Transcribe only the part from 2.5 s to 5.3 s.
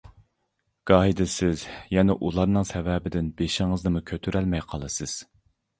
سەۋەبىدىن بېشىڭىزنىمۇ كۆتۈرەلمەي قالىسىز.